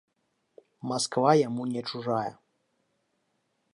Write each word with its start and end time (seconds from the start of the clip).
Масква 0.91 1.31
яму 1.47 1.63
не 1.75 1.81
чужая. 1.91 2.31